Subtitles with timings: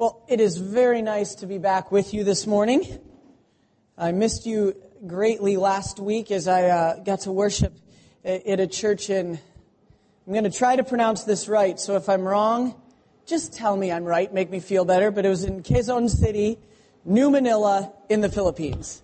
[0.00, 3.00] Well, it is very nice to be back with you this morning.
[3.98, 4.74] I missed you
[5.06, 7.74] greatly last week as I uh, got to worship
[8.24, 9.38] at a church in,
[10.26, 12.80] I'm going to try to pronounce this right, so if I'm wrong,
[13.26, 16.58] just tell me I'm right, make me feel better, but it was in Quezon City,
[17.04, 19.02] New Manila, in the Philippines.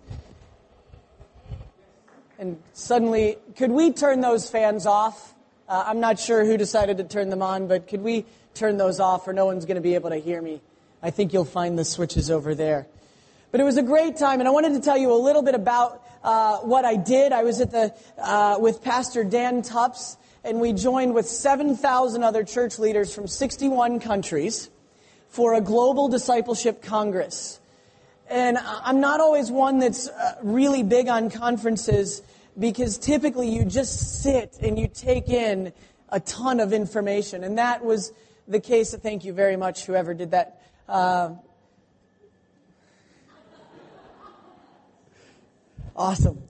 [2.38, 5.34] And suddenly, could we turn those fans off?
[5.68, 8.24] Uh, I'm not sure who decided to turn them on, but could we
[8.54, 10.62] turn those off or no one's going to be able to hear me?
[11.02, 12.86] I think you'll find the switches over there.
[13.50, 15.54] But it was a great time, and I wanted to tell you a little bit
[15.54, 17.32] about uh, what I did.
[17.32, 22.44] I was at the uh, with Pastor Dan Tupps, and we joined with 7,000 other
[22.44, 24.70] church leaders from 61 countries
[25.28, 27.60] for a global discipleship congress.
[28.28, 32.22] And I'm not always one that's uh, really big on conferences
[32.58, 35.72] because typically you just sit and you take in
[36.08, 38.12] a ton of information, and that was
[38.48, 38.94] the case.
[38.94, 40.55] Thank you very much, whoever did that
[40.88, 41.34] uh,
[45.94, 46.42] awesome.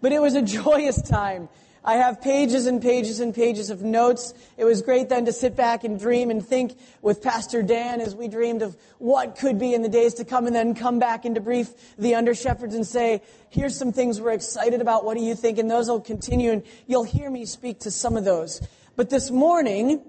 [0.00, 1.48] But it was a joyous time.
[1.86, 4.34] I have pages and pages and pages of notes.
[4.56, 8.12] It was great then to sit back and dream and think with Pastor Dan as
[8.12, 11.24] we dreamed of what could be in the days to come and then come back
[11.24, 15.04] and debrief the under shepherds and say, here's some things we're excited about.
[15.04, 15.58] What do you think?
[15.58, 18.60] And those will continue and you'll hear me speak to some of those.
[18.96, 20.02] But this morning,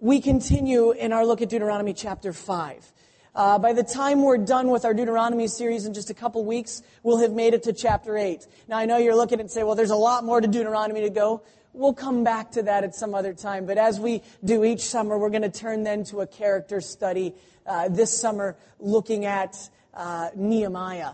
[0.00, 2.92] we continue in our look at Deuteronomy chapter 5.
[3.34, 6.82] Uh, by the time we're done with our Deuteronomy series in just a couple weeks,
[7.02, 8.46] we'll have made it to chapter 8.
[8.68, 11.10] Now, I know you're looking and say, well, there's a lot more to Deuteronomy to
[11.10, 11.42] go.
[11.72, 13.66] We'll come back to that at some other time.
[13.66, 17.34] But as we do each summer, we're going to turn then to a character study
[17.66, 19.56] uh, this summer looking at
[19.94, 21.12] uh, Nehemiah.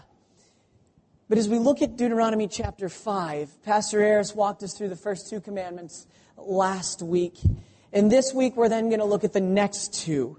[1.29, 5.31] But as we look at Deuteronomy chapter 5, Pastor Harris walked us through the first
[5.31, 7.39] two commandments last week.
[7.95, 10.37] And this week, we're then going to look at the next two,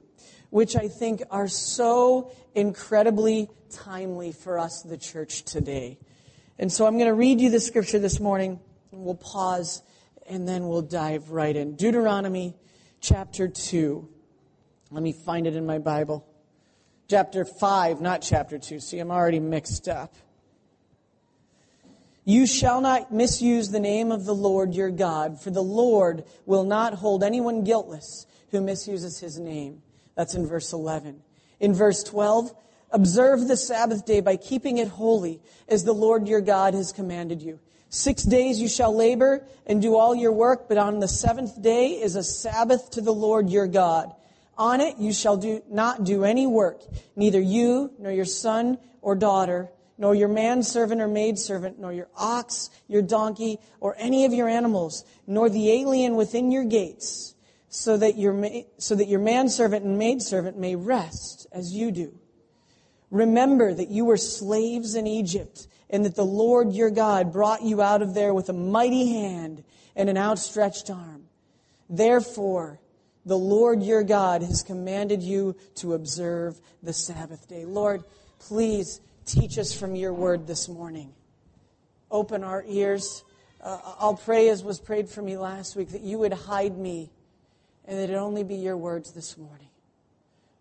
[0.50, 5.98] which I think are so incredibly timely for us, the church today.
[6.60, 8.60] And so I'm going to read you the scripture this morning,
[8.92, 9.82] and we'll pause,
[10.28, 11.78] and then we'll dive right in.
[11.78, 12.58] Deuteronomy
[13.00, 14.06] chapter 2.
[14.92, 16.28] Let me find it in my Bible.
[17.10, 18.82] Chapter 5, not chapter 2.
[18.82, 20.14] See, I'm already mixed up.
[22.26, 26.64] You shall not misuse the name of the Lord your God, for the Lord will
[26.64, 29.84] not hold anyone guiltless who misuses his name.
[30.16, 31.22] That's in verse 11.
[31.60, 32.52] In verse 12,
[32.90, 37.44] observe the Sabbath day by keeping it holy, as the Lord your God has commanded
[37.44, 37.60] you.
[37.90, 41.92] Six days you shall labor and do all your work, but on the seventh day
[41.92, 44.12] is a Sabbath to the Lord your God.
[44.58, 46.82] On it you shall do, not do any work,
[47.16, 52.70] neither you, nor your son or daughter, nor your manservant or maidservant, nor your ox,
[52.88, 57.36] your donkey, or any of your animals, nor the alien within your gates,
[57.70, 62.18] so that your, so that your manservant and maidservant may rest as you do.
[63.12, 67.82] Remember that you were slaves in Egypt, and that the Lord your God brought you
[67.82, 69.64] out of there with a mighty hand
[69.96, 71.26] and an outstretched arm.
[71.90, 72.80] Therefore,
[73.26, 77.66] the Lord your God has commanded you to observe the Sabbath day.
[77.66, 78.04] Lord,
[78.40, 81.12] please Teach us from your word this morning.
[82.12, 83.24] Open our ears.
[83.60, 87.12] Uh, I'll pray as was prayed for me last week that you would hide me
[87.86, 89.70] and that it only be your words this morning.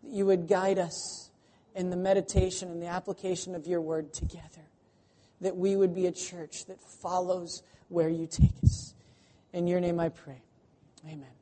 [0.02, 1.30] That you would guide us
[1.74, 4.68] in the meditation and the application of your word together.
[5.42, 8.94] That we would be a church that follows where you take us.
[9.52, 10.40] In your name I pray.
[11.06, 11.33] Amen.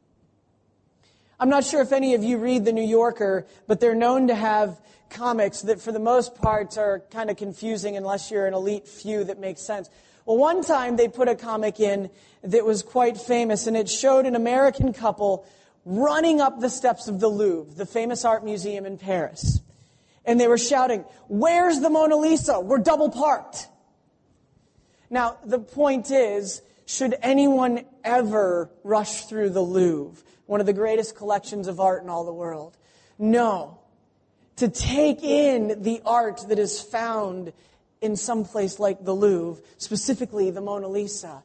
[1.42, 4.34] I'm not sure if any of you read The New Yorker, but they're known to
[4.36, 4.80] have
[5.10, 9.24] comics that for the most part are kind of confusing unless you're an elite few
[9.24, 9.90] that makes sense.
[10.24, 12.10] Well, one time they put a comic in
[12.44, 15.44] that was quite famous and it showed an American couple
[15.84, 19.62] running up the steps of the Louvre, the famous art museum in Paris.
[20.24, 22.60] And they were shouting, where's the Mona Lisa?
[22.60, 23.66] We're double parked.
[25.10, 30.22] Now, the point is, should anyone ever rush through the Louvre,
[30.52, 32.76] one of the greatest collections of art in all the world?
[33.18, 33.78] No
[34.56, 37.52] to take in the art that is found
[38.00, 41.42] in some place like the Louvre, specifically the Mona Lisa,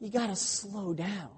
[0.00, 1.28] you got to slow down.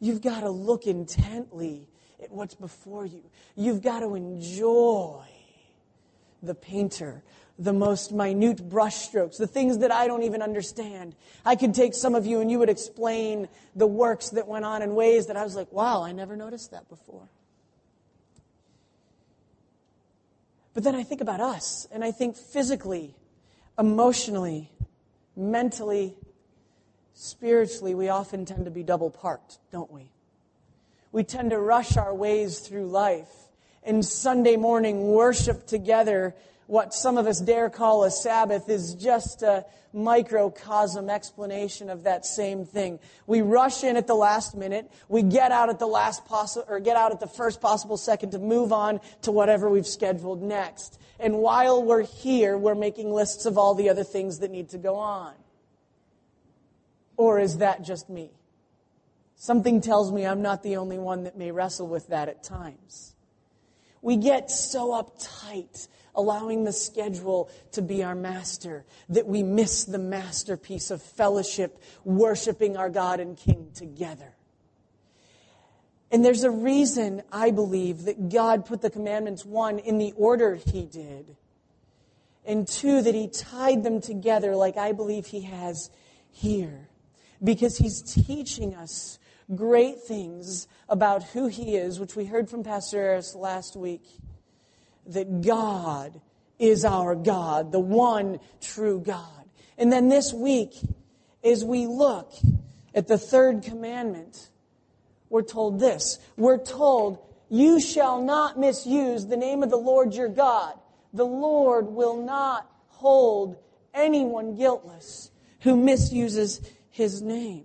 [0.00, 1.86] You've got to look intently
[2.22, 3.22] at what's before you.
[3.56, 5.24] You've got to enjoy
[6.42, 7.22] the painter,
[7.58, 11.14] the most minute brushstrokes, the things that I don't even understand.
[11.44, 14.82] I could take some of you and you would explain the works that went on
[14.82, 17.28] in ways that I was like, wow, I never noticed that before.
[20.74, 23.14] But then I think about us, and I think physically,
[23.78, 24.70] emotionally,
[25.36, 26.14] mentally,
[27.14, 30.10] spiritually, we often tend to be double parked, don't we?
[31.12, 33.28] We tend to rush our ways through life.
[33.84, 36.34] And Sunday morning worship together,
[36.72, 42.24] what some of us dare call a Sabbath, is just a microcosm explanation of that
[42.24, 42.98] same thing.
[43.26, 44.90] We rush in at the last minute.
[45.06, 48.30] We get out at the last possible, or get out at the first possible second
[48.30, 50.98] to move on to whatever we've scheduled next.
[51.20, 54.78] And while we're here, we're making lists of all the other things that need to
[54.78, 55.34] go on.
[57.18, 58.30] Or is that just me?
[59.36, 63.14] Something tells me I'm not the only one that may wrestle with that at times.
[64.00, 69.98] We get so uptight, allowing the schedule to be our master, that we miss the
[69.98, 74.34] masterpiece of fellowship, worshiping our God and King together.
[76.10, 80.54] And there's a reason, I believe, that God put the commandments, one, in the order
[80.56, 81.36] He did,
[82.44, 85.90] and two, that He tied them together like I believe He has
[86.30, 86.88] here.
[87.42, 89.18] Because He's teaching us
[89.54, 94.02] great things about who he is, which we heard from Pastor Harris last week.
[95.06, 96.20] That God
[96.58, 99.26] is our God, the one true God.
[99.76, 100.74] And then this week,
[101.42, 102.32] as we look
[102.94, 104.48] at the third commandment,
[105.28, 106.18] we're told this.
[106.36, 107.18] We're told,
[107.48, 110.74] You shall not misuse the name of the Lord your God.
[111.12, 113.56] The Lord will not hold
[113.94, 116.60] anyone guiltless who misuses
[116.90, 117.64] his name.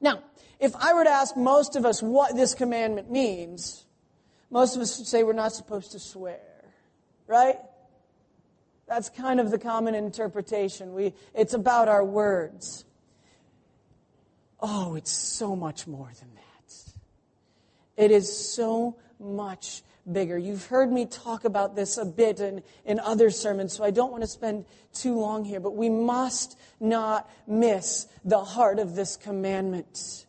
[0.00, 0.22] Now,
[0.58, 3.84] if I were to ask most of us what this commandment means,
[4.50, 6.40] most of us say we're not supposed to swear,
[7.26, 7.58] right?
[8.88, 10.92] That's kind of the common interpretation.
[10.94, 12.84] We, it's about our words.
[14.60, 16.92] Oh, it's so much more than that.
[17.96, 20.38] It is so much bigger.
[20.38, 24.10] You've heard me talk about this a bit in, in other sermons, so I don't
[24.10, 29.16] want to spend too long here, but we must not miss the heart of this
[29.16, 30.26] commandment.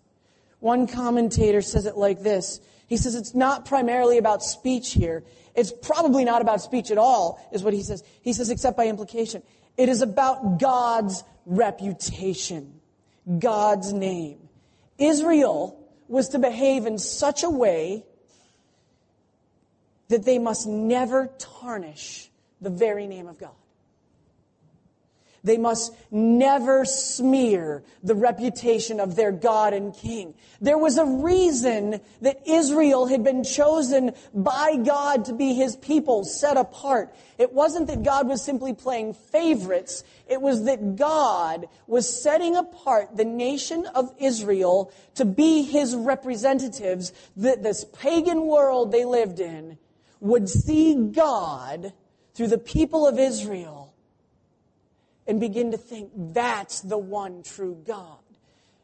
[0.59, 2.59] One commentator says it like this.
[2.91, 5.23] He says it's not primarily about speech here.
[5.55, 8.03] It's probably not about speech at all, is what he says.
[8.21, 9.43] He says, except by implication.
[9.77, 12.81] It is about God's reputation,
[13.39, 14.39] God's name.
[14.97, 18.03] Israel was to behave in such a way
[20.09, 22.29] that they must never tarnish
[22.59, 23.55] the very name of God.
[25.43, 30.35] They must never smear the reputation of their God and King.
[30.59, 36.23] There was a reason that Israel had been chosen by God to be his people,
[36.23, 37.15] set apart.
[37.39, 40.03] It wasn't that God was simply playing favorites.
[40.27, 47.13] It was that God was setting apart the nation of Israel to be his representatives,
[47.37, 49.79] that this pagan world they lived in
[50.19, 51.93] would see God
[52.35, 53.80] through the people of Israel
[55.27, 58.17] and begin to think that's the one true God.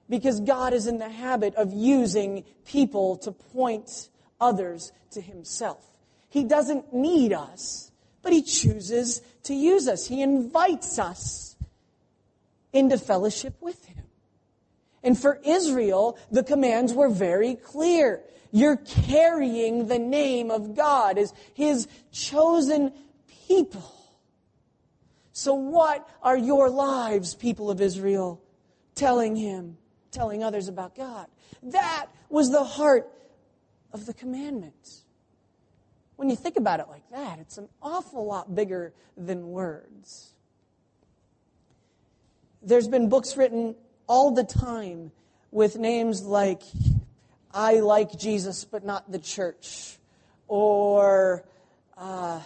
[0.09, 5.85] Because God is in the habit of using people to point others to Himself.
[6.29, 7.91] He doesn't need us,
[8.21, 10.07] but He chooses to use us.
[10.07, 11.55] He invites us
[12.71, 14.05] into fellowship with Him.
[15.03, 18.21] And for Israel, the commands were very clear.
[18.51, 22.93] You're carrying the name of God as His chosen
[23.47, 23.96] people.
[25.37, 28.41] So, what are your lives, people of Israel,
[28.95, 29.77] telling him,
[30.09, 31.27] telling others about God?
[31.61, 33.07] That was the heart
[33.93, 35.03] of the commandments.
[36.15, 40.33] When you think about it like that, it's an awful lot bigger than words.
[42.63, 43.75] There's been books written
[44.07, 45.11] all the time
[45.51, 46.63] with names like,
[47.53, 49.99] I like Jesus, but not the church,
[50.47, 51.45] or,
[51.95, 52.41] uh,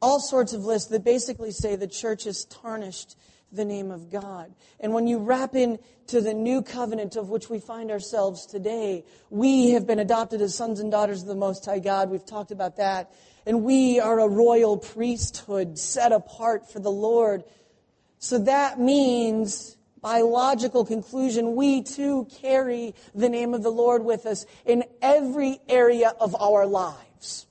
[0.00, 3.16] all sorts of lists that basically say the church has tarnished
[3.52, 4.54] the name of God.
[4.78, 9.70] And when you wrap into the new covenant of which we find ourselves today, we
[9.70, 12.10] have been adopted as sons and daughters of the Most High God.
[12.10, 13.12] We've talked about that.
[13.46, 17.42] And we are a royal priesthood set apart for the Lord.
[18.18, 24.26] So that means, by logical conclusion, we too carry the name of the Lord with
[24.26, 27.46] us in every area of our lives.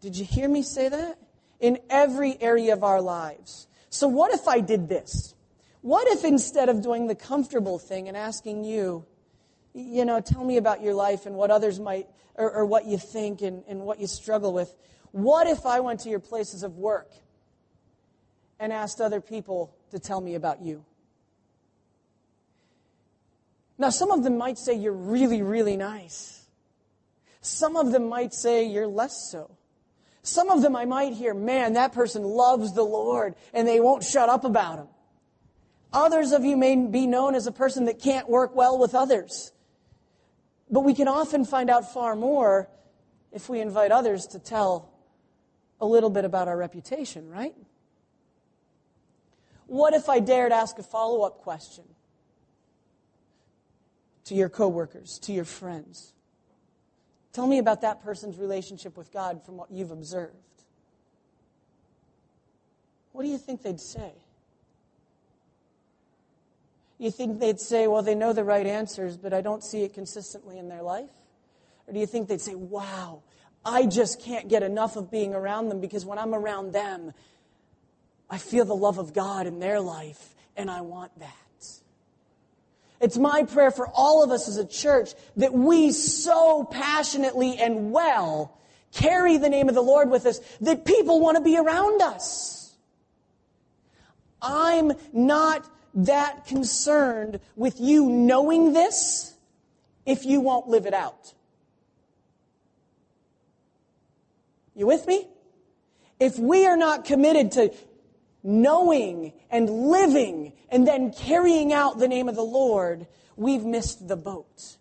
[0.00, 1.18] Did you hear me say that?
[1.60, 3.66] In every area of our lives.
[3.90, 5.34] So, what if I did this?
[5.80, 9.04] What if instead of doing the comfortable thing and asking you,
[9.74, 12.98] you know, tell me about your life and what others might, or, or what you
[12.98, 14.74] think and, and what you struggle with,
[15.12, 17.10] what if I went to your places of work
[18.60, 20.84] and asked other people to tell me about you?
[23.78, 26.44] Now, some of them might say you're really, really nice.
[27.40, 29.57] Some of them might say you're less so.
[30.22, 34.04] Some of them I might hear, man, that person loves the Lord and they won't
[34.04, 34.88] shut up about him.
[35.92, 39.52] Others of you may be known as a person that can't work well with others.
[40.70, 42.68] But we can often find out far more
[43.32, 44.92] if we invite others to tell
[45.80, 47.54] a little bit about our reputation, right?
[49.66, 51.84] What if I dared ask a follow up question
[54.24, 56.12] to your coworkers, to your friends?
[57.32, 60.34] Tell me about that person's relationship with God from what you've observed.
[63.12, 64.12] What do you think they'd say?
[66.98, 69.94] You think they'd say, well, they know the right answers, but I don't see it
[69.94, 71.10] consistently in their life?
[71.86, 73.22] Or do you think they'd say, wow,
[73.64, 77.12] I just can't get enough of being around them because when I'm around them,
[78.28, 81.47] I feel the love of God in their life and I want that.
[83.00, 87.92] It's my prayer for all of us as a church that we so passionately and
[87.92, 88.58] well
[88.92, 92.76] carry the name of the Lord with us that people want to be around us.
[94.42, 99.34] I'm not that concerned with you knowing this
[100.06, 101.34] if you won't live it out.
[104.74, 105.26] You with me?
[106.20, 107.72] If we are not committed to
[108.48, 114.16] knowing and living and then carrying out the name of the Lord, we've missed the
[114.16, 114.76] boat.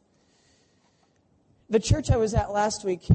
[1.69, 3.07] The church I was at last week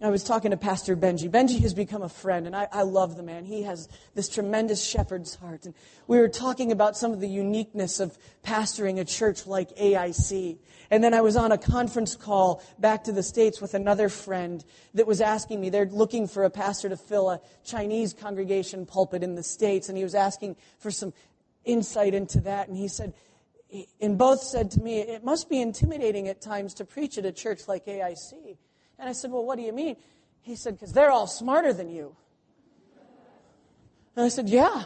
[0.00, 1.28] I was talking to Pastor Benji.
[1.28, 3.44] Benji has become a friend, and I, I, love the man.
[3.44, 5.66] He has this tremendous shepherd's heart.
[5.66, 5.74] And
[6.06, 10.58] we were talking about some of the uniqueness of pastoring a church like AIC.
[10.92, 14.64] And then I was on a conference call back to the States with another friend
[14.94, 19.24] that was asking me, they're looking for a pastor to fill a Chinese congregation pulpit
[19.24, 19.88] in the States.
[19.88, 21.12] And he was asking for some
[21.64, 22.68] insight into that.
[22.68, 23.14] And he said,
[24.00, 27.32] and both said to me, it must be intimidating at times to preach at a
[27.32, 28.58] church like AIC.
[28.98, 29.96] And I said, Well, what do you mean?
[30.42, 32.16] He said, Because they're all smarter than you.
[34.16, 34.84] And I said, Yeah,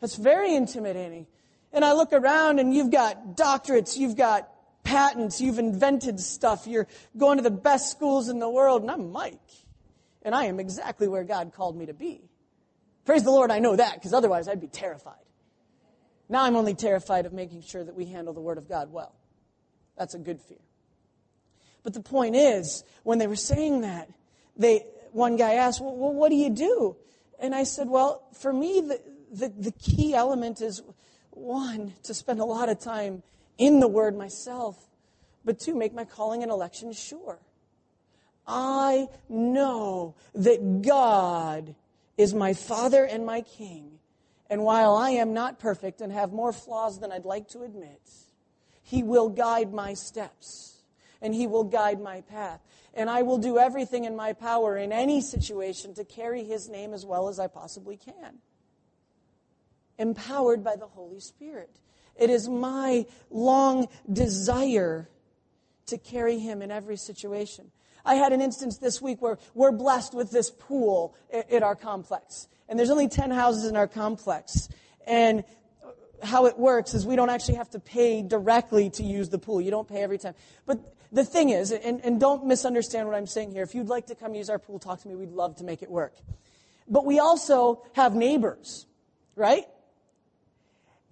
[0.00, 1.26] that's very intimidating.
[1.72, 4.48] And I look around and you've got doctorates, you've got
[4.82, 9.12] patents, you've invented stuff, you're going to the best schools in the world, and I'm
[9.12, 9.38] Mike.
[10.22, 12.22] And I am exactly where God called me to be.
[13.04, 15.14] Praise the Lord, I know that, because otherwise I'd be terrified.
[16.28, 19.14] Now I'm only terrified of making sure that we handle the Word of God well.
[19.96, 20.58] That's a good fear.
[21.82, 24.10] But the point is, when they were saying that,
[24.56, 26.96] they, one guy asked, well, what do you do?
[27.38, 29.00] And I said, well, for me, the,
[29.32, 30.82] the, the key element is
[31.30, 33.22] one, to spend a lot of time
[33.56, 34.76] in the Word myself,
[35.44, 37.38] but two, make my calling and election sure.
[38.46, 41.74] I know that God
[42.18, 43.98] is my Father and my King.
[44.50, 48.00] And while I am not perfect and have more flaws than I'd like to admit,
[48.82, 50.79] He will guide my steps
[51.22, 52.60] and He will guide my path.
[52.94, 56.92] And I will do everything in my power in any situation to carry His name
[56.92, 58.38] as well as I possibly can.
[59.98, 61.78] Empowered by the Holy Spirit.
[62.16, 65.08] It is my long desire
[65.86, 67.70] to carry Him in every situation.
[68.04, 72.48] I had an instance this week where we're blessed with this pool at our complex.
[72.68, 74.68] And there's only 10 houses in our complex.
[75.06, 75.44] And
[76.22, 79.60] how it works is we don't actually have to pay directly to use the pool.
[79.60, 80.34] You don't pay every time.
[80.66, 80.78] But
[81.12, 84.14] the thing is, and, and don't misunderstand what I'm saying here, if you'd like to
[84.14, 85.16] come use our pool, talk to me.
[85.16, 86.14] We'd love to make it work.
[86.88, 88.86] But we also have neighbors,
[89.34, 89.64] right?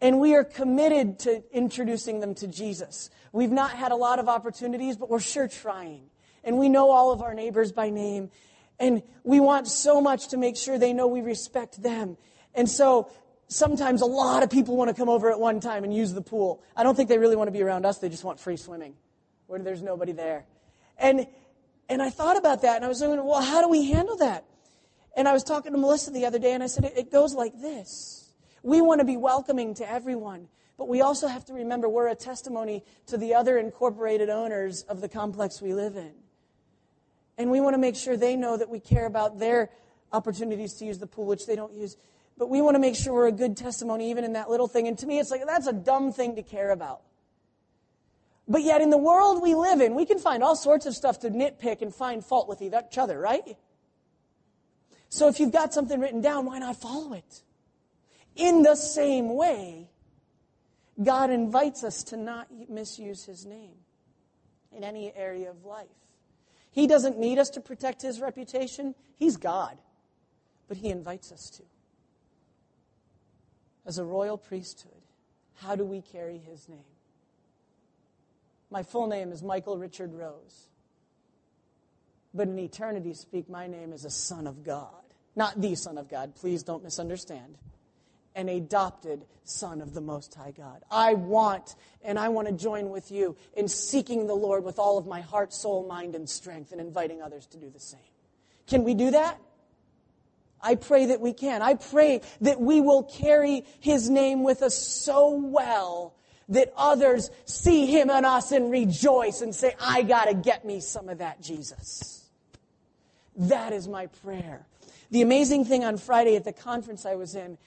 [0.00, 3.10] And we are committed to introducing them to Jesus.
[3.32, 6.10] We've not had a lot of opportunities, but we're sure trying.
[6.44, 8.30] And we know all of our neighbors by name.
[8.78, 12.16] And we want so much to make sure they know we respect them.
[12.54, 13.10] And so
[13.48, 16.22] sometimes a lot of people want to come over at one time and use the
[16.22, 16.62] pool.
[16.76, 18.94] I don't think they really want to be around us, they just want free swimming
[19.48, 20.44] where there's nobody there.
[20.98, 21.26] And,
[21.88, 24.44] and I thought about that and I was thinking, well, how do we handle that?
[25.16, 27.34] And I was talking to Melissa the other day and I said, it, it goes
[27.34, 28.32] like this.
[28.62, 32.14] We want to be welcoming to everyone, but we also have to remember we're a
[32.14, 36.12] testimony to the other incorporated owners of the complex we live in.
[37.38, 39.70] And we want to make sure they know that we care about their
[40.12, 41.96] opportunities to use the pool, which they don't use.
[42.36, 44.88] But we want to make sure we're a good testimony even in that little thing.
[44.88, 47.02] And to me, it's like, that's a dumb thing to care about.
[48.48, 51.20] But yet, in the world we live in, we can find all sorts of stuff
[51.20, 53.58] to nitpick and find fault with each other, right?
[55.10, 57.42] So if you've got something written down, why not follow it?
[58.36, 59.90] In the same way,
[61.02, 63.74] God invites us to not misuse his name
[64.74, 65.86] in any area of life.
[66.70, 69.76] He doesn't need us to protect his reputation, he's God.
[70.68, 71.62] But he invites us to.
[73.86, 74.92] As a royal priesthood,
[75.56, 76.97] how do we carry his name?
[78.70, 80.68] My full name is Michael Richard Rose.
[82.34, 84.92] But in eternity speak, my name is a son of God.
[85.34, 87.56] Not the son of God, please don't misunderstand.
[88.34, 90.84] an adopted son of the Most High God.
[90.90, 94.96] I want, and I want to join with you in seeking the Lord with all
[94.96, 98.00] of my heart, soul, mind, and strength, and inviting others to do the same.
[98.68, 99.38] Can we do that?
[100.60, 101.62] I pray that we can.
[101.62, 106.14] I pray that we will carry His name with us so well
[106.50, 111.08] that others see Him and us and rejoice and say, I gotta get me some
[111.08, 112.24] of that Jesus.
[113.36, 114.66] That is my prayer.
[115.10, 117.58] The amazing thing on Friday at the conference I was in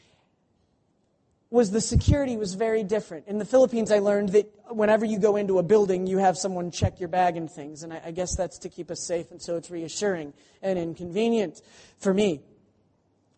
[1.50, 3.28] was the security was very different.
[3.28, 6.72] In the Philippines, I learned that whenever you go into a building, you have someone
[6.72, 7.84] check your bag and things.
[7.84, 11.62] And I, I guess that's to keep us safe, and so it's reassuring and inconvenient
[12.00, 12.42] for me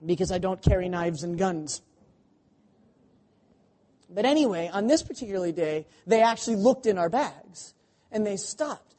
[0.05, 1.81] because I don't carry knives and guns.
[4.13, 7.73] But anyway, on this particular day, they actually looked in our bags
[8.11, 8.95] and they stopped.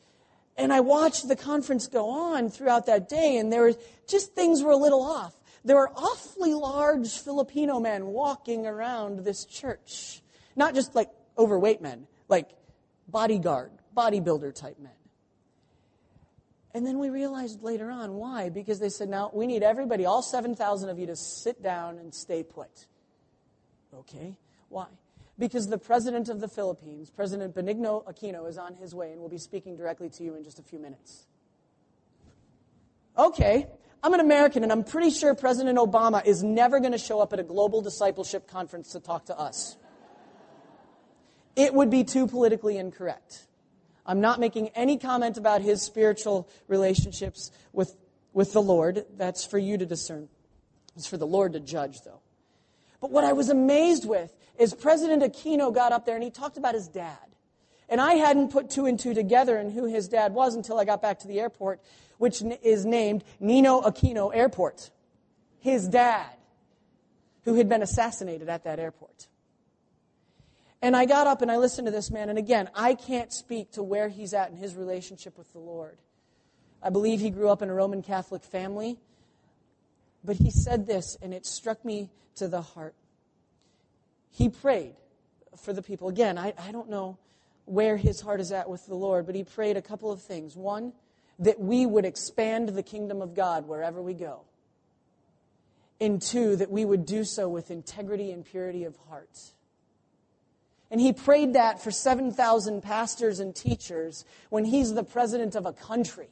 [0.57, 3.75] And I watched the conference go on throughout that day, and there were
[4.07, 5.35] just things were a little off.
[5.65, 10.23] There were awfully large Filipino men walking around this church.
[10.55, 12.51] Not just like overweight men, like
[13.09, 14.93] bodyguard, bodybuilder type men.
[16.73, 18.51] And then we realized later on why.
[18.51, 22.15] Because they said, now we need everybody, all 7,000 of you, to sit down and
[22.15, 22.87] stay put.
[23.93, 24.37] Okay,
[24.69, 24.87] why?
[25.39, 29.29] Because the president of the Philippines, President Benigno Aquino, is on his way and will
[29.29, 31.27] be speaking directly to you in just a few minutes.
[33.19, 33.67] Okay,
[34.03, 37.33] I'm an American and I'm pretty sure President Obama is never going to show up
[37.33, 39.77] at a global discipleship conference to talk to us.
[41.57, 43.47] It would be too politically incorrect.
[44.07, 47.97] I'm not making any comment about his spiritual relationships with,
[48.33, 49.07] with the Lord.
[49.17, 50.29] That's for you to discern.
[50.97, 52.21] It's for the Lord to judge, though.
[53.05, 56.57] But what I was amazed with is President Aquino got up there and he talked
[56.57, 57.19] about his dad.
[57.87, 60.87] And I hadn't put two and two together and who his dad was until I
[60.87, 61.83] got back to the airport,
[62.17, 64.91] which is named Ninoy Aquino Airport.
[65.61, 66.31] His dad,
[67.43, 69.29] who had been assassinated at that airport.
[70.81, 72.31] And I got up and I listened to this man.
[72.31, 75.99] And again, I can't speak to where he's at in his relationship with the Lord.
[76.83, 78.97] I believe he grew up in a Roman Catholic family.
[80.25, 82.95] But he said this, and it struck me to the heart.
[84.35, 84.97] He prayed
[85.57, 86.09] for the people.
[86.09, 87.19] Again, I, I don't know
[87.67, 90.57] where his heart is at with the Lord, but he prayed a couple of things.
[90.57, 90.93] One,
[91.39, 94.41] that we would expand the kingdom of God wherever we go.
[96.01, 99.39] And two, that we would do so with integrity and purity of heart.
[100.91, 105.73] And he prayed that for 7,000 pastors and teachers when he's the president of a
[105.73, 106.29] country,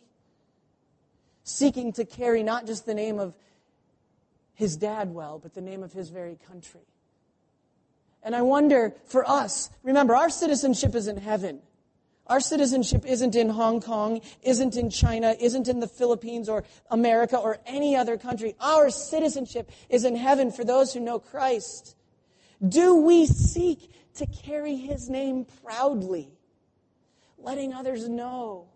[1.44, 3.36] seeking to carry not just the name of
[4.54, 6.82] his dad well, but the name of his very country.
[8.22, 11.60] And I wonder for us, remember, our citizenship is in heaven.
[12.28, 17.36] Our citizenship isn't in Hong Kong, isn't in China, isn't in the Philippines or America
[17.36, 18.54] or any other country.
[18.60, 21.96] Our citizenship is in heaven for those who know Christ.
[22.66, 26.28] Do we seek to carry his name proudly,
[27.38, 28.68] letting others know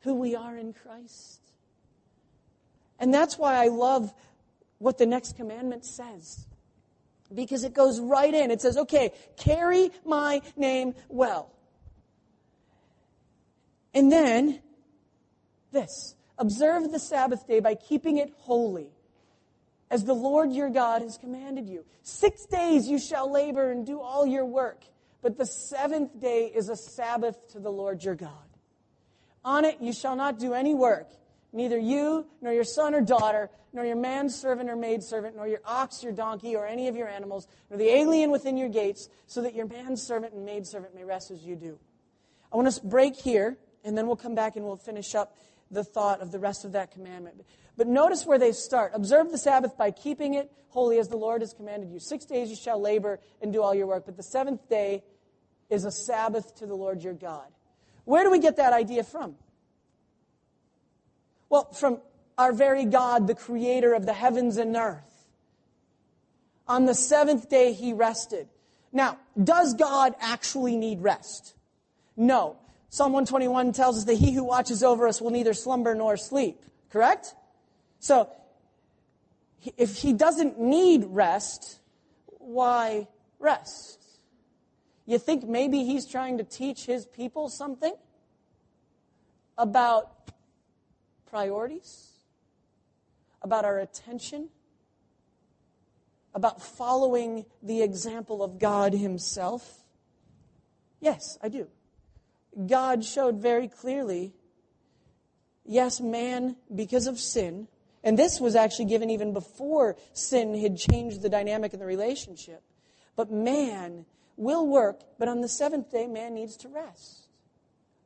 [0.00, 1.40] who we are in Christ.
[2.98, 4.12] And that's why I love
[4.78, 6.46] what the next commandment says.
[7.32, 8.50] Because it goes right in.
[8.50, 11.52] It says, okay, carry my name well.
[13.94, 14.60] And then,
[15.72, 18.90] this observe the Sabbath day by keeping it holy
[19.90, 21.84] as the Lord your God has commanded you.
[22.02, 24.82] Six days you shall labor and do all your work,
[25.22, 28.30] but the seventh day is a Sabbath to the Lord your God.
[29.44, 31.08] On it you shall not do any work,
[31.52, 36.02] neither you, nor your son or daughter, nor your manservant or maidservant, nor your ox,
[36.02, 39.54] your donkey, or any of your animals, nor the alien within your gates, so that
[39.54, 41.78] your manservant and maidservant may rest as you do.
[42.52, 45.36] I want to break here, and then we'll come back and we'll finish up
[45.70, 47.44] the thought of the rest of that commandment.
[47.76, 48.92] But notice where they start.
[48.94, 52.00] Observe the Sabbath by keeping it holy as the Lord has commanded you.
[52.00, 55.04] Six days you shall labor and do all your work, but the seventh day
[55.68, 57.46] is a Sabbath to the Lord your God.
[58.04, 59.36] Where do we get that idea from?
[61.50, 62.00] Well, from
[62.38, 65.26] our very God, the creator of the heavens and earth.
[66.66, 68.48] On the seventh day he rested.
[68.92, 71.54] Now, does God actually need rest?
[72.16, 72.56] No.
[72.88, 76.62] Psalm 121 tells us that he who watches over us will neither slumber nor sleep.
[76.90, 77.34] Correct?
[77.98, 78.30] So,
[79.76, 81.80] if he doesn't need rest,
[82.38, 83.06] why
[83.38, 83.98] rest?
[85.06, 87.94] You think maybe he's trying to teach his people something
[89.58, 90.10] about
[91.30, 92.10] priorities,
[93.42, 94.48] about our attention,
[96.34, 99.84] about following the example of God himself?
[101.00, 101.68] Yes, I do.
[102.66, 104.34] God showed very clearly
[105.64, 107.68] yes, man, because of sin,
[108.02, 112.62] And this was actually given even before sin had changed the dynamic in the relationship.
[113.16, 117.26] But man will work, but on the seventh day, man needs to rest.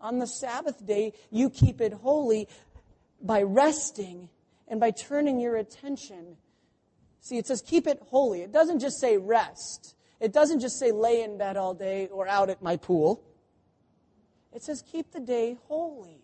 [0.00, 2.48] On the Sabbath day, you keep it holy
[3.24, 4.28] by resting
[4.68, 6.36] and by turning your attention.
[7.20, 8.42] See, it says keep it holy.
[8.42, 9.96] It doesn't just say rest.
[10.20, 13.24] It doesn't just say lay in bed all day or out at my pool.
[14.52, 16.20] It says keep the day holy.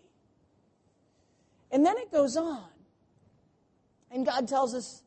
[1.70, 2.64] And then it goes on.
[4.10, 5.02] And God tells us,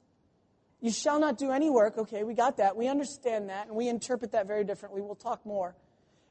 [0.81, 1.97] You shall not do any work.
[1.97, 2.75] Okay, we got that.
[2.75, 5.01] We understand that, and we interpret that very differently.
[5.01, 5.75] We'll talk more.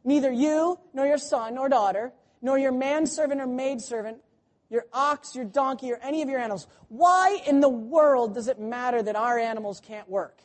[0.05, 4.19] Neither you, nor your son or daughter, nor your manservant or maidservant,
[4.73, 6.67] your ox, your donkey, or any of your animals.
[6.89, 10.39] Why in the world does it matter that our animals can't work?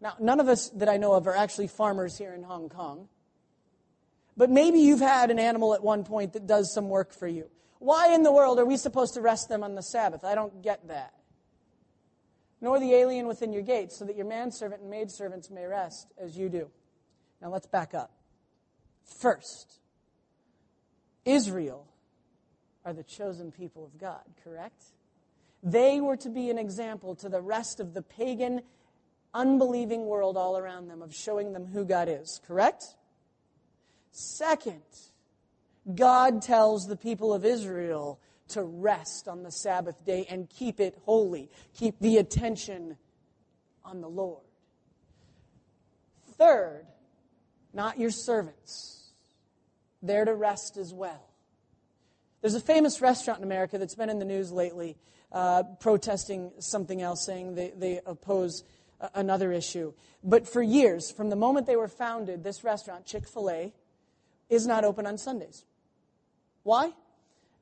[0.00, 3.08] Now, none of us that I know of are actually farmers here in Hong Kong.
[4.34, 7.50] But maybe you've had an animal at one point that does some work for you.
[7.80, 10.24] Why in the world are we supposed to rest them on the Sabbath?
[10.24, 11.12] I don't get that.
[12.62, 16.38] Nor the alien within your gates, so that your manservant and maidservants may rest as
[16.38, 16.70] you do.
[17.42, 18.10] Now let's back up.
[19.04, 19.80] First,
[21.26, 21.91] Israel
[22.84, 24.84] are the chosen people of God, correct?
[25.62, 28.62] They were to be an example to the rest of the pagan,
[29.32, 32.84] unbelieving world all around them of showing them who God is, correct?
[34.10, 34.82] Second,
[35.94, 40.98] God tells the people of Israel to rest on the Sabbath day and keep it
[41.04, 41.50] holy.
[41.74, 42.96] Keep the attention
[43.84, 44.44] on the Lord.
[46.36, 46.86] Third,
[47.72, 49.12] not your servants.
[50.02, 51.31] They're to rest as well.
[52.42, 54.96] There's a famous restaurant in America that's been in the news lately,
[55.30, 58.64] uh, protesting something else, saying they, they oppose
[59.14, 59.92] another issue.
[60.24, 63.72] But for years, from the moment they were founded, this restaurant, Chick fil A,
[64.50, 65.64] is not open on Sundays.
[66.62, 66.92] Why?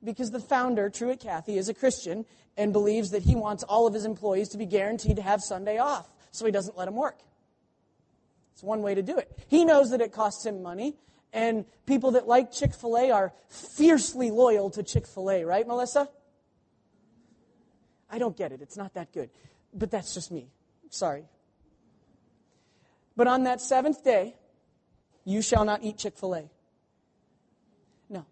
[0.03, 2.25] Because the founder, Truett Cathy, is a Christian
[2.57, 5.77] and believes that he wants all of his employees to be guaranteed to have Sunday
[5.77, 7.19] off, so he doesn't let them work.
[8.53, 9.31] It's one way to do it.
[9.47, 10.95] He knows that it costs him money,
[11.33, 15.65] and people that like Chick fil A are fiercely loyal to Chick fil A, right,
[15.65, 16.09] Melissa?
[18.09, 18.61] I don't get it.
[18.61, 19.29] It's not that good.
[19.73, 20.49] But that's just me.
[20.89, 21.23] Sorry.
[23.15, 24.35] But on that seventh day,
[25.23, 26.49] you shall not eat Chick fil A.
[28.09, 28.25] No.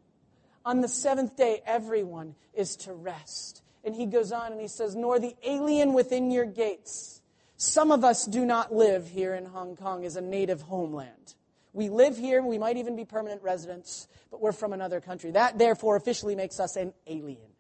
[0.66, 3.62] On the seventh day, everyone is to rest.
[3.86, 7.22] And he goes on and he says, Nor the alien within your gates.
[7.56, 11.36] Some of us do not live here in Hong Kong as a native homeland.
[11.80, 15.32] We live here, we might even be permanent residents, but we're from another country.
[15.32, 17.54] That, therefore, officially makes us an alien.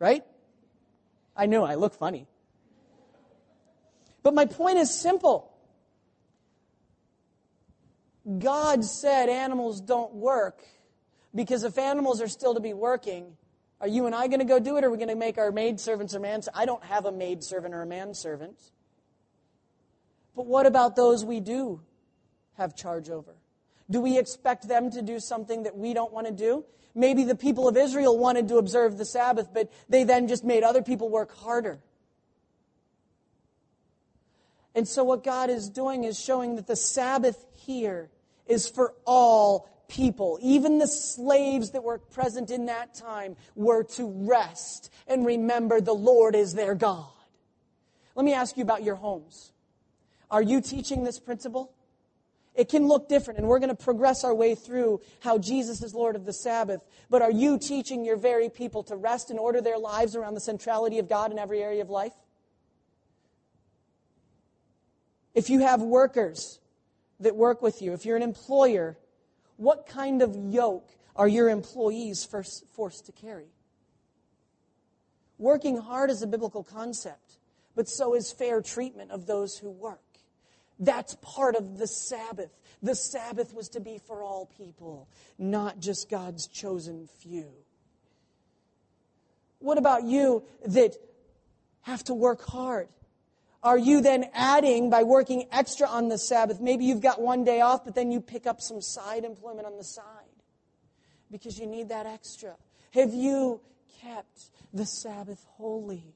[0.00, 0.24] Right?
[1.36, 2.26] I know, I look funny.
[4.24, 5.52] But my point is simple.
[8.40, 10.60] God said animals don't work
[11.32, 13.36] because if animals are still to be working,
[13.80, 15.38] are you and I going to go do it, or are we going to make
[15.38, 16.40] our maidservants or man?
[16.52, 18.58] I don't have a maidservant or a manservant.
[20.34, 21.82] But what about those we do
[22.58, 23.34] have charge over?
[23.90, 26.64] Do we expect them to do something that we don't want to do?
[26.94, 30.62] Maybe the people of Israel wanted to observe the Sabbath, but they then just made
[30.62, 31.78] other people work harder.
[34.74, 38.10] And so, what God is doing is showing that the Sabbath here
[38.46, 44.06] is for all people, even the slaves that were present in that time, were to
[44.06, 47.06] rest and remember the Lord is their God.
[48.14, 49.52] Let me ask you about your homes.
[50.30, 51.72] Are you teaching this principle?
[52.58, 55.94] It can look different, and we're going to progress our way through how Jesus is
[55.94, 56.84] Lord of the Sabbath.
[57.08, 60.40] But are you teaching your very people to rest and order their lives around the
[60.40, 62.12] centrality of God in every area of life?
[65.34, 66.58] If you have workers
[67.20, 68.98] that work with you, if you're an employer
[69.58, 73.48] what kind of yoke are your employees first, forced to carry?
[75.36, 77.38] Working hard is a biblical concept,
[77.74, 80.07] but so is fair treatment of those who work.
[80.78, 82.50] That's part of the Sabbath.
[82.82, 87.48] The Sabbath was to be for all people, not just God's chosen few.
[89.58, 90.96] What about you that
[91.82, 92.88] have to work hard?
[93.62, 96.60] Are you then adding by working extra on the Sabbath?
[96.60, 99.76] Maybe you've got one day off, but then you pick up some side employment on
[99.76, 100.04] the side
[101.30, 102.54] because you need that extra.
[102.94, 103.60] Have you
[104.00, 106.14] kept the Sabbath holy?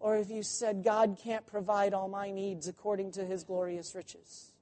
[0.00, 4.52] Or have you said, God can't provide all my needs according to his glorious riches?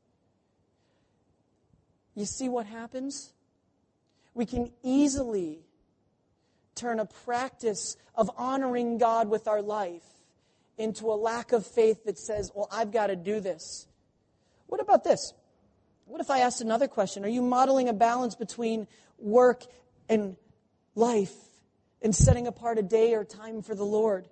[2.15, 3.33] You see what happens?
[4.35, 5.61] We can easily
[6.75, 10.05] turn a practice of honoring God with our life
[10.79, 13.87] into a lack of faith that says, well, I've got to do this.
[14.67, 15.33] What about this?
[16.07, 17.25] What if I asked another question?
[17.25, 18.87] Are you modeling a balance between
[19.19, 19.65] work
[20.09, 20.37] and
[20.97, 21.35] life
[22.03, 24.29] and setting apart a day or time for the Lord.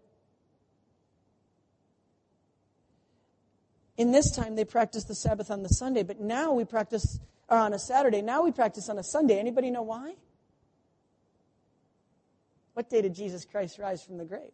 [3.96, 7.59] In this time, they practiced the Sabbath on the Sunday, but now we practice, or
[7.59, 8.22] on a Saturday.
[8.22, 9.38] Now we practice on a Sunday.
[9.38, 10.14] Anybody know why?
[12.74, 14.50] What day did Jesus Christ rise from the grave?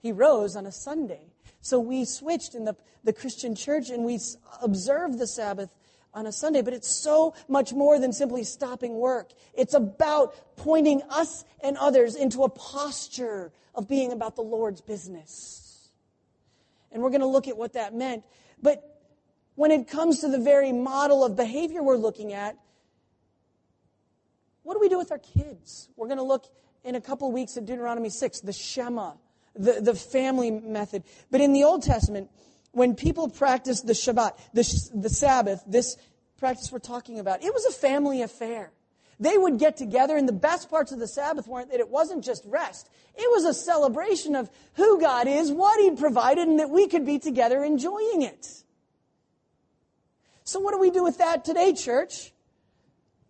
[0.00, 1.32] He rose on a Sunday.
[1.60, 4.18] So we switched in the, the Christian church and we
[4.62, 5.70] observe the Sabbath
[6.14, 9.30] on a Sunday, but it's so much more than simply stopping work.
[9.54, 15.67] It's about pointing us and others into a posture of being about the Lord's business.
[16.92, 18.24] And we're going to look at what that meant.
[18.62, 18.82] But
[19.54, 22.56] when it comes to the very model of behavior we're looking at,
[24.62, 25.88] what do we do with our kids?
[25.96, 26.46] We're going to look
[26.84, 29.12] in a couple weeks at Deuteronomy 6, the Shema,
[29.54, 31.04] the, the family method.
[31.30, 32.30] But in the Old Testament,
[32.72, 35.96] when people practiced the Shabbat, the, the Sabbath, this
[36.38, 38.70] practice we're talking about, it was a family affair.
[39.20, 42.24] They would get together, and the best parts of the Sabbath weren't that it wasn't
[42.24, 42.88] just rest.
[43.16, 47.04] It was a celebration of who God is, what He'd provided, and that we could
[47.04, 48.46] be together enjoying it.
[50.44, 52.32] So what do we do with that today, church?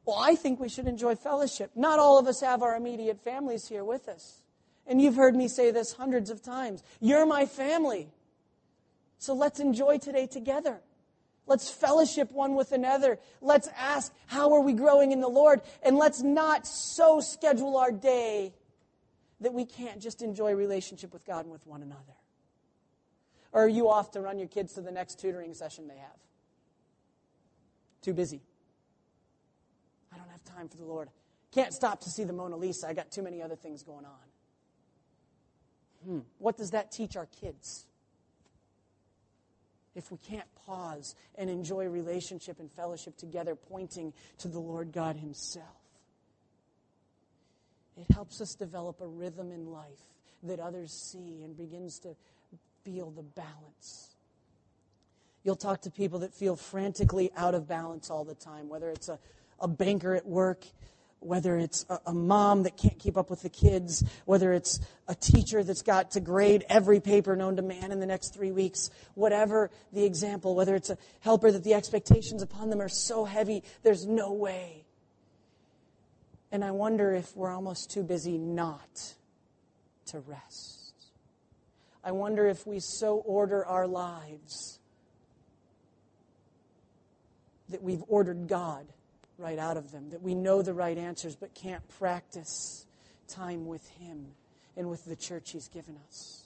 [0.04, 1.70] Well, I think we should enjoy fellowship.
[1.74, 4.42] Not all of us have our immediate families here with us.
[4.86, 6.82] And you've heard me say this hundreds of times.
[7.00, 8.08] You're my family.
[9.18, 10.80] So let's enjoy today together.
[11.48, 13.18] Let's fellowship one with another.
[13.40, 15.62] Let's ask, how are we growing in the Lord?
[15.82, 18.52] And let's not so schedule our day
[19.40, 22.02] that we can't just enjoy relationship with God and with one another.
[23.52, 26.18] Or are you off to run your kids to the next tutoring session they have?
[28.02, 28.42] Too busy.
[30.12, 31.08] I don't have time for the Lord.
[31.50, 32.88] Can't stop to see the Mona Lisa.
[32.88, 34.12] I got too many other things going on.
[36.04, 36.18] Hmm.
[36.38, 37.87] What does that teach our kids?
[39.98, 45.16] If we can't pause and enjoy relationship and fellowship together, pointing to the Lord God
[45.16, 45.66] Himself,
[47.96, 52.14] it helps us develop a rhythm in life that others see and begins to
[52.84, 54.14] feel the balance.
[55.42, 59.08] You'll talk to people that feel frantically out of balance all the time, whether it's
[59.08, 59.18] a
[59.60, 60.64] a banker at work,
[61.20, 64.78] whether it's a, mom that can't keep up with the kids, whether it's
[65.08, 68.52] a teacher that's got to grade every paper known to man in the next three
[68.52, 73.24] weeks, whatever the example, whether it's a helper that the expectations upon them are so
[73.24, 74.84] heavy, there's no way.
[76.52, 79.14] And I wonder if we're almost too busy not
[80.06, 80.94] to rest.
[82.04, 84.78] I wonder if we so order our lives
[87.68, 88.86] that we've ordered God
[89.38, 92.86] right out of them, that we know the right answers but can't practice
[93.28, 94.26] time with Him
[94.76, 96.44] and with the church He's given us.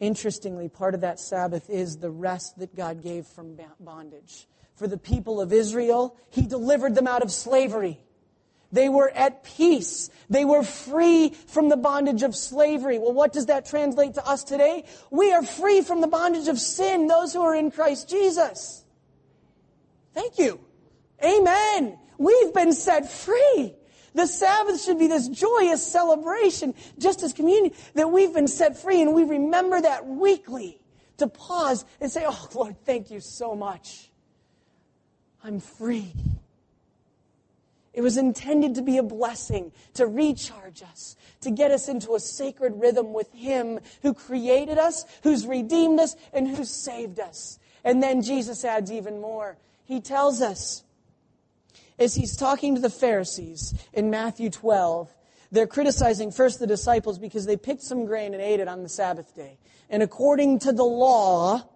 [0.00, 4.46] Interestingly, part of that Sabbath is the rest that God gave from bondage.
[4.76, 7.98] For the people of Israel, He delivered them out of slavery.
[8.70, 10.10] They were at peace.
[10.28, 12.98] They were free from the bondage of slavery.
[12.98, 14.84] Well, what does that translate to us today?
[15.10, 18.84] We are free from the bondage of sin, those who are in Christ Jesus.
[20.12, 20.60] Thank you.
[21.24, 21.98] Amen.
[22.18, 23.74] We've been set free.
[24.14, 29.00] The Sabbath should be this joyous celebration, just as communion, that we've been set free
[29.00, 30.80] and we remember that weekly
[31.18, 34.10] to pause and say, Oh, Lord, thank you so much.
[35.42, 36.12] I'm free.
[37.98, 42.20] It was intended to be a blessing, to recharge us, to get us into a
[42.20, 47.58] sacred rhythm with Him who created us, who's redeemed us, and who saved us.
[47.82, 49.56] And then Jesus adds even more.
[49.84, 50.84] He tells us,
[51.98, 55.12] as He's talking to the Pharisees in Matthew 12,
[55.50, 58.88] they're criticizing first the disciples because they picked some grain and ate it on the
[58.88, 59.58] Sabbath day.
[59.90, 61.68] And according to the law,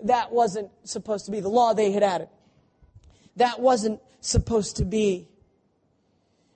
[0.00, 2.26] that wasn't supposed to be the law they had added.
[3.36, 5.28] That wasn't supposed to be.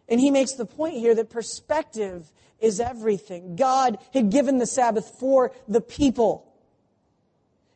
[0.09, 3.57] And he makes the point here that perspective is everything.
[3.57, 6.53] God had given the Sabbath for the people,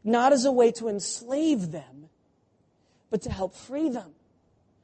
[0.04, 2.08] not as a way to enslave them,
[3.10, 4.12] but to help free them.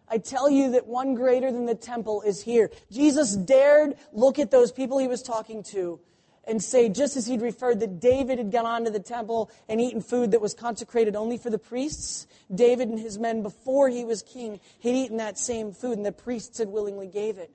[0.09, 2.71] I tell you that one greater than the temple is here.
[2.93, 6.01] Jesus dared look at those people he was talking to
[6.47, 9.81] and say, just as he'd referred that David had gone on to the temple and
[9.81, 14.05] eaten food that was consecrated only for the priests, David and his men, before he
[14.05, 17.51] was king, had eaten that same food, and the priests had willingly gave it.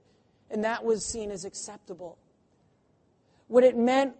[0.49, 2.17] And that was seen as acceptable.
[3.47, 4.15] What it meant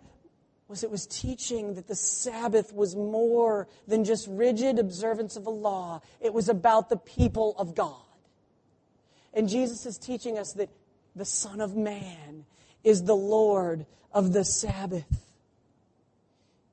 [0.70, 5.50] was it was teaching that the Sabbath was more than just rigid observance of a
[5.50, 6.02] law.
[6.22, 7.96] It was about the people of God.
[9.34, 10.70] And Jesus is teaching us that
[11.14, 12.46] the Son of Man
[12.86, 15.06] is the Lord of the Sabbath.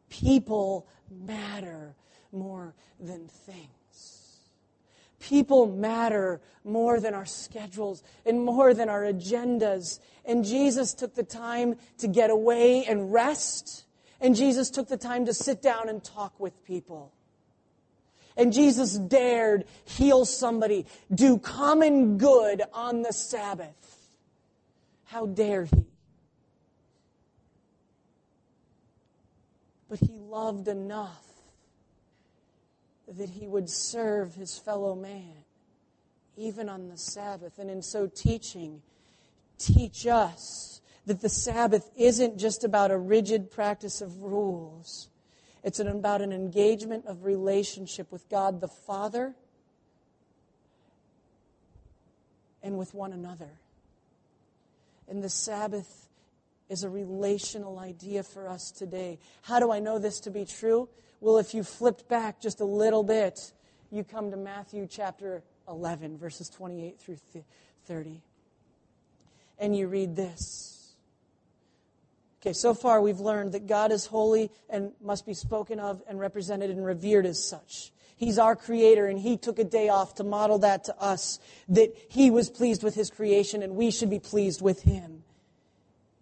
[0.08, 1.94] People matter
[2.32, 3.68] more than things.
[5.20, 9.98] People matter more than our schedules and more than our agendas.
[10.24, 13.84] And Jesus took the time to get away and rest.
[14.20, 17.12] And Jesus took the time to sit down and talk with people.
[18.36, 24.08] And Jesus dared heal somebody, do common good on the Sabbath.
[25.06, 25.86] How dare he?
[29.88, 31.24] But he loved enough
[33.06, 35.44] that he would serve his fellow man,
[36.36, 37.58] even on the Sabbath.
[37.58, 38.82] And in so teaching,
[39.58, 45.08] teach us that the Sabbath isn't just about a rigid practice of rules
[45.62, 49.34] it's about an engagement of relationship with God the Father
[52.62, 53.50] and with one another.
[55.08, 56.07] And the Sabbath
[56.68, 59.18] is a relational idea for us today.
[59.42, 60.88] How do I know this to be true?
[61.20, 63.52] Well, if you flipped back just a little bit,
[63.90, 67.16] you come to Matthew chapter 11, verses 28 through
[67.86, 68.22] 30.
[69.58, 70.94] And you read this.
[72.40, 76.20] Okay, so far we've learned that God is holy and must be spoken of and
[76.20, 77.92] represented and revered as such.
[78.16, 81.96] He's our creator and he took a day off to model that to us, that
[82.08, 85.24] he was pleased with his creation and we should be pleased with him.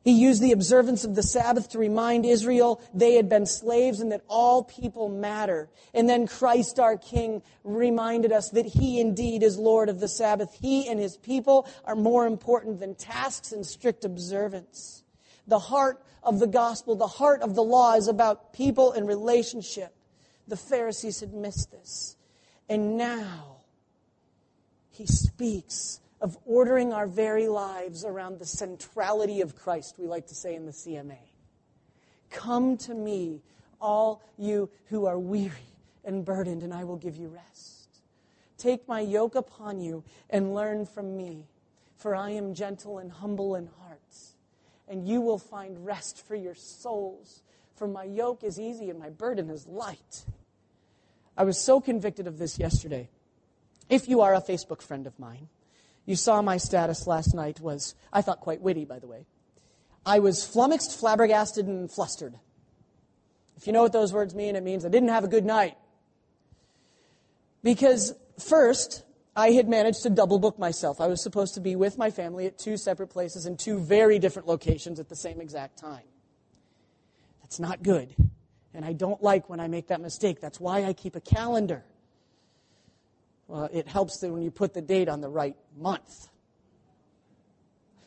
[0.07, 4.13] He used the observance of the Sabbath to remind Israel they had been slaves and
[4.13, 5.69] that all people matter.
[5.93, 10.57] And then Christ our King reminded us that He indeed is Lord of the Sabbath.
[10.61, 15.03] He and His people are more important than tasks and strict observance.
[15.49, 19.93] The heart of the gospel, the heart of the law is about people and relationship.
[20.47, 22.17] The Pharisees had missed this.
[22.69, 23.57] And now
[24.89, 30.35] he speaks of ordering our very lives around the centrality of Christ, we like to
[30.35, 31.19] say in the CMA.
[32.31, 33.43] Come to me,
[33.81, 35.53] all you who are weary
[36.05, 37.89] and burdened, and I will give you rest.
[38.59, 41.47] Take my yoke upon you and learn from me,
[41.97, 43.77] for I am gentle and humble in heart
[44.89, 47.43] and you will find rest for your souls.
[47.75, 50.25] For my yoke is easy and my burden is light.
[51.37, 53.09] I was so convicted of this yesterday.
[53.89, 55.49] If you are a Facebook friend of mine,
[56.07, 59.27] you saw my status last night was, I thought, quite witty, by the way.
[60.07, 62.35] I was flummoxed, flabbergasted, and flustered.
[63.57, 65.77] If you know what those words mean, it means I didn't have a good night.
[67.65, 69.03] Because, first,
[69.35, 71.01] I had managed to double book myself.
[71.01, 74.21] I was supposed to be with my family at two separate places in two very
[74.21, 76.05] different locations at the same exact time.
[77.43, 78.15] That's not good.
[78.73, 80.41] And I don't like when I make that mistake.
[80.41, 81.85] That's why I keep a calendar.
[83.49, 86.29] Well, it helps when you put the date on the right month.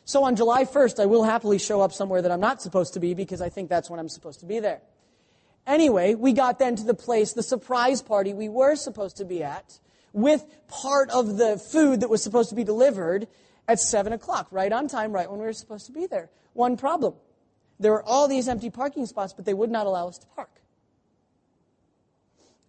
[0.04, 3.00] So on July 1st, I will happily show up somewhere that I'm not supposed to
[3.00, 4.82] be because I think that's when I'm supposed to be there.
[5.66, 9.42] Anyway, we got then to the place, the surprise party we were supposed to be
[9.42, 9.78] at
[10.12, 13.28] with part of the food that was supposed to be delivered
[13.68, 16.28] at 7 o'clock, right on time, right when we were supposed to be there.
[16.54, 17.14] One problem.
[17.78, 20.50] There were all these empty parking spots, but they would not allow us to park.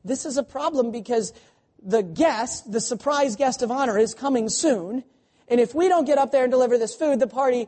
[0.06, 1.34] This is a problem because
[1.82, 5.04] the guest, the surprise guest of honor, is coming soon.
[5.48, 7.68] And if we don't get up there and deliver this food, the party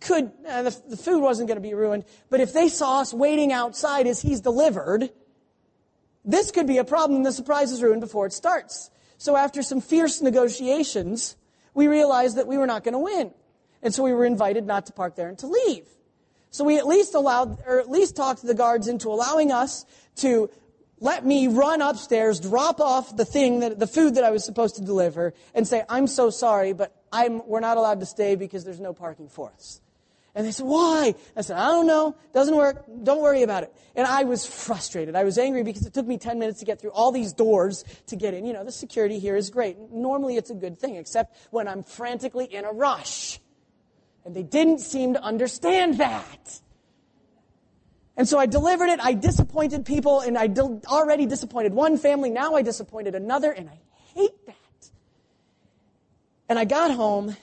[0.00, 2.04] could, uh, the, the food wasn't going to be ruined.
[2.30, 5.10] But if they saw us waiting outside as he's delivered,
[6.24, 8.90] this could be a problem the surprise is ruined before it starts.
[9.18, 11.36] So after some fierce negotiations,
[11.72, 13.32] we realized that we were not going to win.
[13.82, 15.86] And so we were invited not to park there and to leave.
[16.50, 19.84] So we at least allowed, or at least talked the guards into allowing us
[20.16, 20.50] to
[21.00, 24.76] let me run upstairs, drop off the thing that, the food that I was supposed
[24.76, 28.64] to deliver, and say, I'm so sorry, but I'm, we're not allowed to stay because
[28.64, 29.80] there's no parking for us.
[30.36, 31.14] And they said, why?
[31.36, 32.16] I said, I don't know.
[32.32, 32.84] Doesn't work.
[33.04, 33.72] Don't worry about it.
[33.94, 35.14] And I was frustrated.
[35.14, 37.84] I was angry because it took me 10 minutes to get through all these doors
[38.08, 38.44] to get in.
[38.44, 39.78] You know, the security here is great.
[39.92, 43.38] Normally it's a good thing, except when I'm frantically in a rush.
[44.24, 46.60] And they didn't seem to understand that.
[48.16, 49.00] And so I delivered it.
[49.02, 50.48] I disappointed people and I
[50.86, 52.30] already disappointed one family.
[52.30, 53.78] Now I disappointed another and I
[54.14, 54.54] hate that.
[56.48, 57.36] And I got home,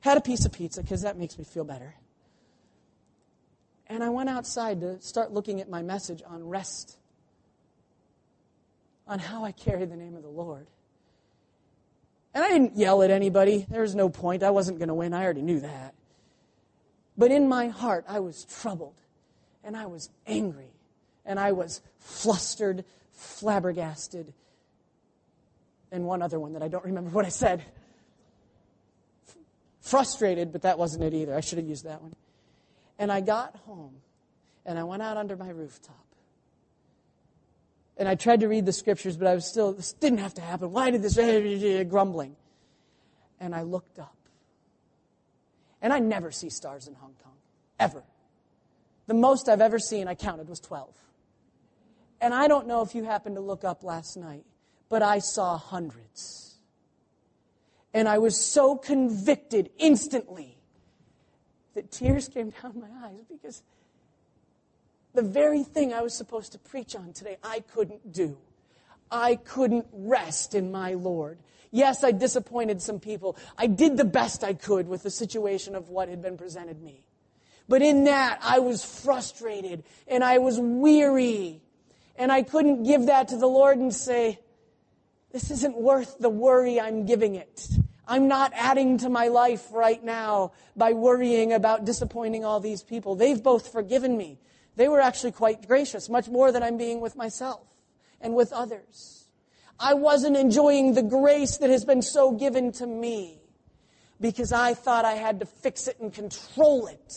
[0.00, 1.94] had a piece of pizza because that makes me feel better.
[3.86, 6.96] And I went outside to start looking at my message on rest,
[9.06, 10.66] on how I carry the name of the Lord.
[12.34, 13.66] And I didn't yell at anybody.
[13.68, 14.42] There was no point.
[14.42, 15.12] I wasn't going to win.
[15.12, 15.94] I already knew that.
[17.16, 19.01] But in my heart, I was troubled
[19.64, 20.72] and I was angry
[21.24, 24.32] and I was flustered, flabbergasted,
[25.90, 27.62] and one other one that I don't remember what I said.
[29.80, 31.34] Frustrated, but that wasn't it either.
[31.34, 32.14] I should have used that one.
[32.98, 33.94] And I got home
[34.64, 35.96] and I went out under my rooftop.
[37.96, 40.40] And I tried to read the scriptures, but I was still, this didn't have to
[40.40, 40.72] happen.
[40.72, 42.36] Why did this, eh, eh, eh, grumbling.
[43.38, 44.16] And I looked up.
[45.82, 47.34] And I never see stars in Hong Kong,
[47.78, 48.02] ever.
[49.06, 50.94] The most I've ever seen, I counted, was 12.
[52.20, 54.44] And I don't know if you happened to look up last night,
[54.88, 56.54] but I saw hundreds.
[57.92, 60.56] And I was so convicted instantly
[61.74, 63.62] that tears came down my eyes because
[65.14, 68.38] the very thing I was supposed to preach on today, I couldn't do.
[69.10, 71.38] I couldn't rest in my Lord.
[71.70, 73.36] Yes, I disappointed some people.
[73.58, 77.04] I did the best I could with the situation of what had been presented me.
[77.68, 81.62] But in that, I was frustrated and I was weary.
[82.16, 84.38] And I couldn't give that to the Lord and say,
[85.32, 87.68] this isn't worth the worry I'm giving it.
[88.06, 93.14] I'm not adding to my life right now by worrying about disappointing all these people.
[93.14, 94.38] They've both forgiven me.
[94.76, 97.66] They were actually quite gracious, much more than I'm being with myself
[98.20, 99.26] and with others.
[99.78, 103.40] I wasn't enjoying the grace that has been so given to me
[104.20, 107.14] because I thought I had to fix it and control it.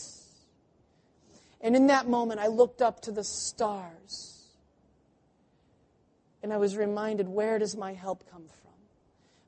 [1.60, 4.36] And in that moment, I looked up to the stars
[6.42, 8.72] and I was reminded where does my help come from?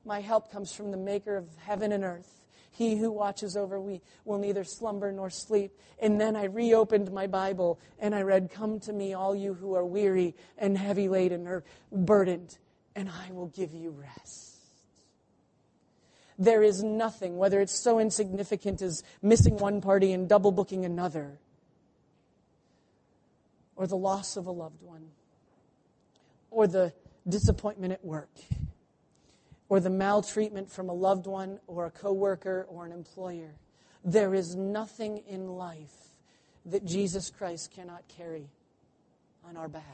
[0.03, 2.39] My help comes from the maker of heaven and earth.
[2.71, 5.71] He who watches over we will neither slumber nor sleep.
[6.01, 9.75] And then I reopened my Bible and I read, Come to me, all you who
[9.75, 12.57] are weary and heavy laden or burdened,
[12.95, 14.57] and I will give you rest.
[16.37, 21.37] There is nothing, whether it's so insignificant as missing one party and double booking another,
[23.79, 25.07] or the loss of a loved one,
[26.51, 26.91] or the
[27.25, 28.29] disappointment at work
[29.69, 33.55] or the maltreatment from a loved one or a coworker or an employer.
[34.03, 35.93] There is nothing in life
[36.65, 38.49] that Jesus Christ cannot carry
[39.47, 39.85] on our behalf.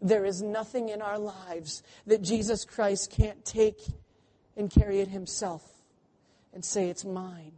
[0.00, 3.80] There is nothing in our lives that Jesus Christ can't take
[4.56, 5.62] and carry it himself
[6.52, 7.52] and say, It's mine.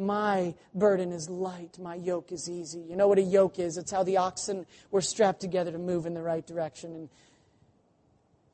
[0.00, 1.78] My burden is light.
[1.78, 2.80] My yoke is easy.
[2.80, 3.76] You know what a yoke is?
[3.76, 6.94] It's how the oxen were strapped together to move in the right direction.
[6.94, 7.08] And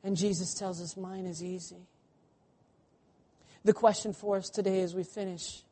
[0.07, 1.89] and Jesus tells us, Mine is easy.
[3.65, 5.65] The question for us today as we finish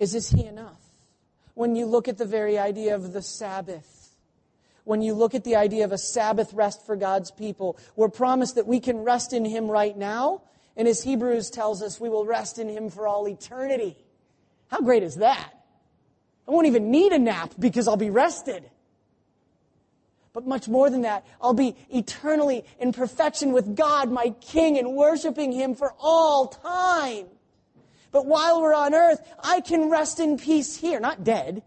[0.00, 0.80] is Is He enough?
[1.52, 4.14] When you look at the very idea of the Sabbath,
[4.84, 8.54] when you look at the idea of a Sabbath rest for God's people, we're promised
[8.54, 10.40] that we can rest in Him right now.
[10.74, 13.98] And as Hebrews tells us, we will rest in Him for all eternity.
[14.72, 15.52] How great is that?
[16.48, 18.64] I won't even need a nap because I'll be rested.
[20.32, 24.94] But much more than that, I'll be eternally in perfection with God, my King, and
[24.94, 27.26] worshiping Him for all time.
[28.12, 31.62] But while we're on earth, I can rest in peace here, not dead,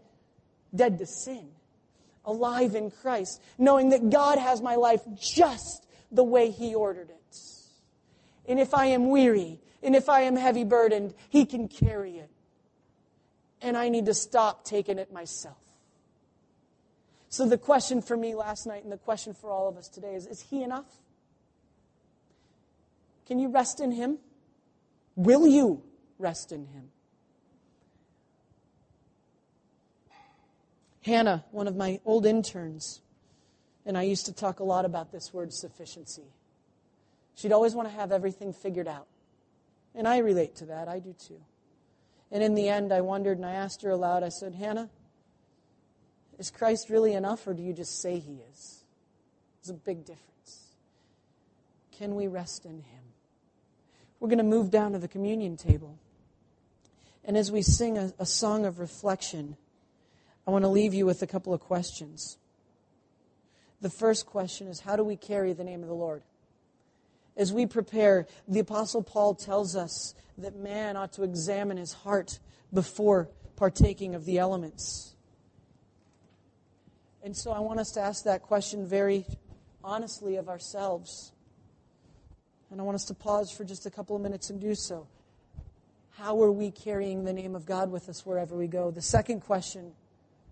[0.74, 1.46] dead to sin,
[2.24, 7.38] alive in Christ, knowing that God has my life just the way He ordered it.
[8.48, 12.25] And if I am weary, and if I am heavy burdened, He can carry it.
[13.66, 15.58] And I need to stop taking it myself.
[17.30, 20.14] So the question for me last night and the question for all of us today
[20.14, 20.86] is Is He enough?
[23.26, 24.18] Can you rest in Him?
[25.16, 25.82] Will you
[26.16, 26.90] rest in Him?
[31.02, 33.00] Hannah, one of my old interns,
[33.84, 36.30] and I used to talk a lot about this word sufficiency.
[37.34, 39.08] She'd always want to have everything figured out.
[39.92, 40.86] And I relate to that.
[40.86, 41.40] I do too.
[42.30, 44.90] And in the end, I wondered and I asked her aloud, I said, Hannah,
[46.38, 48.84] is Christ really enough, or do you just say he is?
[49.60, 50.74] There's a big difference.
[51.92, 53.02] Can we rest in him?
[54.20, 55.98] We're going to move down to the communion table.
[57.24, 59.56] And as we sing a, a song of reflection,
[60.46, 62.38] I want to leave you with a couple of questions.
[63.80, 66.22] The first question is how do we carry the name of the Lord?
[67.36, 72.38] As we prepare, the Apostle Paul tells us that man ought to examine his heart
[72.72, 75.14] before partaking of the elements.
[77.22, 79.26] And so I want us to ask that question very
[79.82, 81.32] honestly of ourselves.
[82.70, 85.06] And I want us to pause for just a couple of minutes and do so.
[86.10, 88.90] How are we carrying the name of God with us wherever we go?
[88.90, 89.92] The second question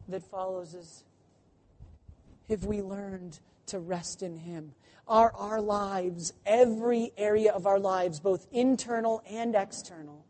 [0.08, 1.04] that follows is
[2.48, 4.72] Have we learned to rest in Him?
[5.06, 10.24] Are our lives, every area of our lives, both internal and external,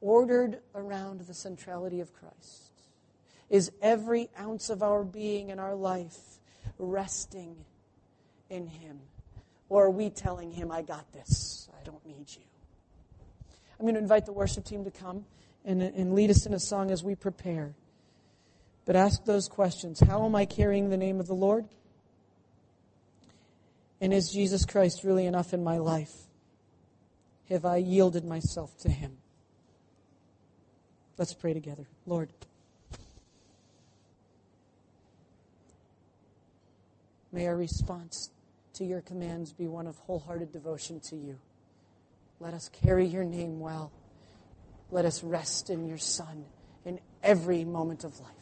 [0.00, 2.70] ordered around the centrality of Christ?
[3.50, 6.18] Is every ounce of our being and our life
[6.78, 7.56] resting
[8.48, 9.00] in Him?
[9.68, 12.42] Or are we telling Him, I got this, I don't need you?
[13.78, 15.24] I'm going to invite the worship team to come
[15.64, 17.74] and, and lead us in a song as we prepare.
[18.84, 21.66] But ask those questions How am I carrying the name of the Lord?
[24.00, 26.12] And is Jesus Christ really enough in my life?
[27.48, 29.18] Have I yielded myself to Him?
[31.18, 31.86] Let's pray together.
[32.06, 32.32] Lord.
[37.30, 38.30] May our response
[38.74, 41.38] to your commands be one of wholehearted devotion to you.
[42.40, 43.92] Let us carry your name well.
[44.90, 46.44] Let us rest in your Son
[46.84, 48.41] in every moment of life.